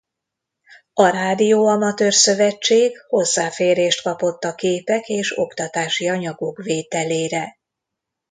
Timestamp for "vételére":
6.63-7.57